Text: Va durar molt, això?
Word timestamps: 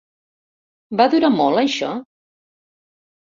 Va 1.01 1.05
durar 1.15 1.29
molt, 1.35 1.61
això? 1.63 1.91